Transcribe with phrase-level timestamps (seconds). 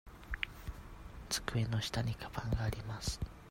[1.29, 3.19] 机の下にかばんがあります。